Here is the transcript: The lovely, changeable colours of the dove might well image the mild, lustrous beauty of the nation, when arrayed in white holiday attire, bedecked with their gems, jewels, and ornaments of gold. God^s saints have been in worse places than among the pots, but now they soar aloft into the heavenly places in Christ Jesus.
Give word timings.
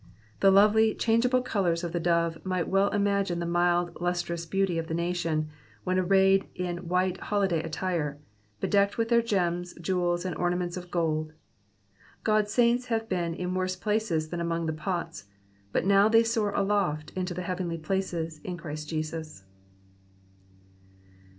The 0.39 0.49
lovely, 0.49 0.95
changeable 0.95 1.43
colours 1.43 1.83
of 1.83 1.91
the 1.93 1.99
dove 1.99 2.43
might 2.43 2.67
well 2.67 2.89
image 2.91 3.29
the 3.29 3.45
mild, 3.45 4.01
lustrous 4.01 4.47
beauty 4.47 4.79
of 4.79 4.87
the 4.87 4.95
nation, 4.95 5.49
when 5.83 5.99
arrayed 5.99 6.47
in 6.55 6.87
white 6.87 7.19
holiday 7.19 7.61
attire, 7.61 8.17
bedecked 8.61 8.97
with 8.97 9.09
their 9.09 9.21
gems, 9.21 9.75
jewels, 9.79 10.25
and 10.25 10.35
ornaments 10.37 10.75
of 10.75 10.89
gold. 10.89 11.33
God^s 12.25 12.47
saints 12.47 12.85
have 12.87 13.07
been 13.09 13.35
in 13.35 13.53
worse 13.53 13.75
places 13.75 14.29
than 14.29 14.39
among 14.41 14.65
the 14.65 14.73
pots, 14.73 15.25
but 15.71 15.85
now 15.85 16.09
they 16.09 16.23
soar 16.23 16.49
aloft 16.55 17.11
into 17.11 17.35
the 17.35 17.43
heavenly 17.43 17.77
places 17.77 18.39
in 18.43 18.57
Christ 18.57 18.89
Jesus. 18.89 19.43